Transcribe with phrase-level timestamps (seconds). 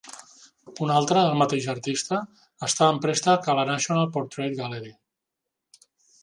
[0.85, 2.21] Un altre, del mateix artista,
[2.69, 4.91] està en préstec a la National Portrait Gallery.